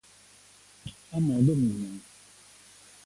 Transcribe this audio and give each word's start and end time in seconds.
A 1.11 1.19
modo 1.27 1.53
mio 1.63 1.91